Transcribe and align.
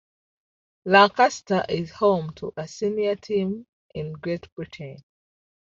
Lancaster 0.85 1.63
is 1.69 1.91
home 1.91 2.33
to 2.33 2.51
a 2.57 2.67
senior 2.67 3.15
team 3.15 3.67
in 3.93 4.13
Great 4.13 4.51
Britain. 4.55 4.97